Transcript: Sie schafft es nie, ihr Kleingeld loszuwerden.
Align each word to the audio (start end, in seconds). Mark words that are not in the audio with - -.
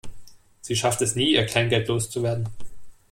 Sie 0.61 0.75
schafft 0.75 1.03
es 1.03 1.13
nie, 1.15 1.33
ihr 1.33 1.45
Kleingeld 1.45 1.87
loszuwerden. 1.87 2.47